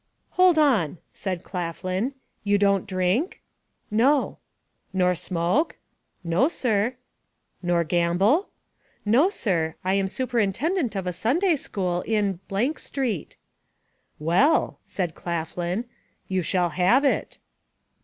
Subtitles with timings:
[0.31, 2.15] "Hold on," said Claflin.
[2.43, 3.43] "You don't drink?"
[3.91, 4.39] "No."
[4.93, 5.77] "Nor smoke?"
[6.23, 6.95] "No sir."
[7.61, 8.49] "Nor gamble?"
[9.05, 12.39] "No sir; I am superintendent of a Sunday school, in
[12.77, 13.37] street."
[14.17, 15.85] "Well," said Claflin,
[16.27, 17.37] "you shall have it."